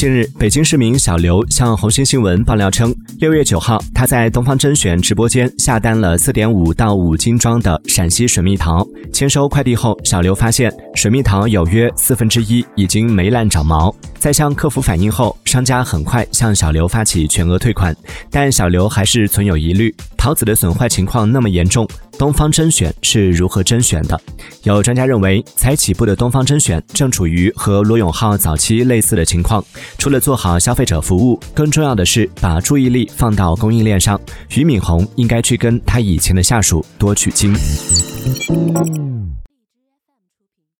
[0.00, 8.82] 近日，北京市民小刘向红星新闻爆料称，六月九号，他在东方甄选直播间下单了四点五到五斤装的陕西水蜜桃。
[9.12, 13.94] 签收快递后，小刘发现水蜜桃有约四分之一已经霉烂长毛。
[14.20, 17.96] 在向客服反映后，商家很快向小刘发起全额退款，
[18.30, 21.88] 但小刘还是存有疑虑：桃子的损坏情况那么严重，
[22.18, 24.20] 东方甄选是如何甄选的？
[24.64, 29.64] 有专家认为，才起步的东方甄选正处于和罗永浩早期类似的情况。
[29.96, 34.20] 除了做好消费者服务，更重要的是把注意力放到供应链上。
[34.50, 37.54] 俞敏洪应该去跟他以前的下属多取经。